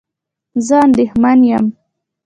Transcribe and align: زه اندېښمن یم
زه 0.65 0.75
اندېښمن 0.87 1.39
یم 1.51 1.65